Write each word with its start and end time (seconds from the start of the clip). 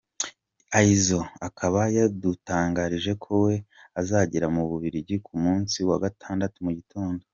Izzo 0.93 1.21
akaba 1.47 1.81
yadutangarije 1.97 3.11
ko 3.23 3.31
we 3.43 3.53
azagera 4.01 4.47
mu 4.55 4.63
Bubiligi 4.69 5.15
ku 5.25 5.33
munsi 5.43 5.77
wa 5.89 5.97
gatandatu 6.03 6.57
mu 6.67 6.71
gitondo. 6.79 7.23